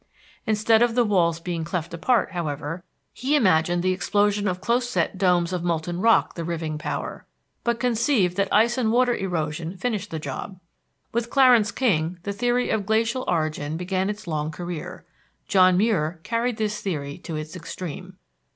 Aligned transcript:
Instead 0.47 0.81
of 0.81 0.95
the 0.95 1.03
walls 1.03 1.39
being 1.39 1.63
cleft 1.63 1.93
apart, 1.93 2.31
however, 2.31 2.83
he 3.13 3.35
imagined 3.35 3.83
the 3.83 3.91
explosion 3.91 4.47
of 4.47 4.59
close 4.59 4.89
set 4.89 5.15
domes 5.19 5.53
of 5.53 5.63
molten 5.63 6.01
rock 6.01 6.33
the 6.33 6.43
riving 6.43 6.79
power, 6.79 7.27
but 7.63 7.79
conceived 7.79 8.35
that 8.35 8.51
ice 8.51 8.79
and 8.79 8.91
water 8.91 9.13
erosion 9.15 9.77
finished 9.77 10.09
the 10.09 10.17
job. 10.17 10.59
With 11.11 11.29
Clarence 11.29 11.71
King 11.71 12.17
the 12.23 12.33
theory 12.33 12.71
of 12.71 12.87
glacial 12.87 13.23
origin 13.27 13.77
began 13.77 14.09
its 14.09 14.25
long 14.25 14.49
career. 14.49 15.05
John 15.47 15.77
Muir 15.77 16.19
carried 16.23 16.57
this 16.57 16.81
theory 16.81 17.19
to 17.19 17.35
its 17.35 17.55
extreme. 17.55 18.17